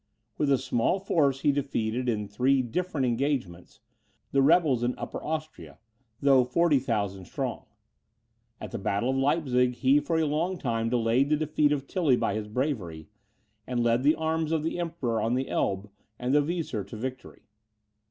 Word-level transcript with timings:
With 0.35 0.51
a 0.51 0.57
small 0.57 0.97
force 0.99 1.41
he 1.41 1.51
defeated, 1.51 2.09
in 2.09 2.27
three 2.27 2.63
different 2.63 3.05
engagements, 3.05 3.81
the 4.31 4.41
rebels 4.41 4.81
in 4.81 4.97
Upper 4.97 5.21
Austria, 5.23 5.77
though 6.19 6.43
40,000 6.43 7.25
strong. 7.25 7.67
At 8.59 8.71
the 8.71 8.79
battle 8.79 9.11
of 9.11 9.17
Leipzig, 9.17 9.75
he 9.75 9.99
for 9.99 10.17
a 10.17 10.25
long 10.25 10.57
time 10.57 10.89
delayed 10.89 11.29
the 11.29 11.37
defeat 11.37 11.71
of 11.71 11.85
Tilly 11.85 12.15
by 12.15 12.33
his 12.33 12.47
bravery, 12.47 13.09
and 13.67 13.83
led 13.83 14.01
the 14.01 14.15
arms 14.15 14.51
of 14.51 14.63
the 14.63 14.79
Emperor 14.79 15.21
on 15.21 15.35
the 15.35 15.47
Elbe 15.49 15.87
and 16.17 16.33
the 16.33 16.41
Weser 16.41 16.83
to 16.87 16.97
victory. 16.97 17.43